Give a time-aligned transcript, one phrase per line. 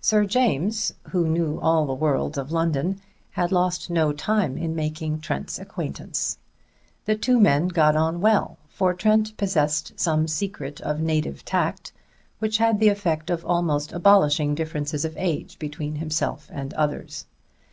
[0.00, 3.00] Sir James, who knew all the worlds of London,
[3.32, 6.38] had lost no time in making Trent's acquaintance.
[7.04, 11.90] The two men got on well; for Trent possessed some secret of native tact
[12.38, 17.26] which had the effect of almost abolishing differences of age between himself and others.